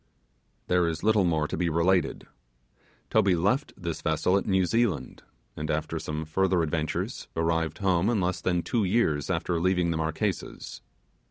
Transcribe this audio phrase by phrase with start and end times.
[0.67, 2.25] There is little more to be related.
[3.11, 5.21] Toby left this vessel at New Zealand,
[5.55, 9.97] and after some further adventures, arrived home in less than two years after leaving the
[9.97, 10.81] Marquesas.